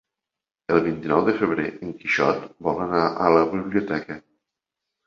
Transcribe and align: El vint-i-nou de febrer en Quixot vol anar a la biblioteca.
El 0.75 0.79
vint-i-nou 0.85 1.21
de 1.27 1.35
febrer 1.41 1.67
en 1.89 1.93
Quixot 2.01 2.43
vol 2.71 2.83
anar 2.89 3.07
a 3.29 3.33
la 3.39 3.47
biblioteca. 3.57 4.21